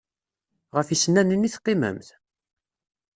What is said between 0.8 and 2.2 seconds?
yisennanen i teqqimemt?